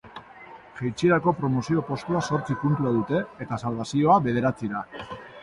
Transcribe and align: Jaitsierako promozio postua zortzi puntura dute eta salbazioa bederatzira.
Jaitsierako 0.77 1.33
promozio 1.41 1.83
postua 1.89 2.23
zortzi 2.31 2.57
puntura 2.63 2.95
dute 2.97 3.21
eta 3.47 3.61
salbazioa 3.67 4.19
bederatzira. 4.31 4.85